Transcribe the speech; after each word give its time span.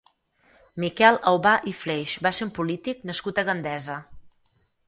Miquel 0.83 1.19
Aubà 1.33 1.51
i 1.73 1.75
Fleix 1.83 2.17
va 2.29 2.33
ser 2.39 2.47
un 2.49 2.53
polític 2.57 3.07
nascut 3.11 3.43
a 3.43 3.47
Gandesa. 3.51 4.03